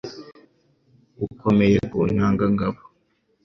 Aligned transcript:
ukomeye 1.25 1.77
ku 1.91 1.99
ntanga 2.13 2.45
ngabo 2.53 2.81